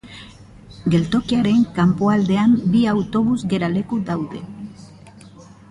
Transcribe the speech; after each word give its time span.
Geltokiaren 0.93 1.59
kanpoaldean 1.75 2.57
bi 2.75 2.83
autobus 2.95 3.39
geraleku 3.53 4.05
daude. 4.13 4.45